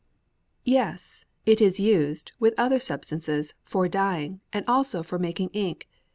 [0.65, 5.87] "Yes, it is used, with other substances, for dyeing, and also for making ink.